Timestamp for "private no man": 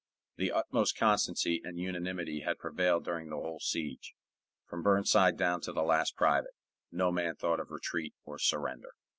6.15-7.35